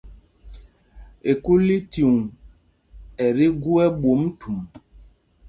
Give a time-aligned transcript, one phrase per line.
[1.31, 2.13] Ekúlícuŋ
[3.23, 4.59] ɛ tí gú ɛ́ɓwôm thûm.